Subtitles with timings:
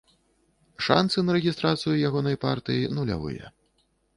[0.85, 3.45] Шанцы на рэгістрацыю ягонай партыі нулявыя.